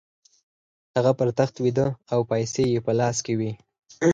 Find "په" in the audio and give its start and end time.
2.85-2.91